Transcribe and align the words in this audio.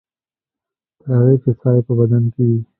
تر 0.99 1.07
هغې 1.15 1.35
چې 1.43 1.51
ساه 1.59 1.73
یې 1.75 1.81
په 1.87 1.93
بدن 1.99 2.23
کې 2.33 2.43
وي. 2.49 2.59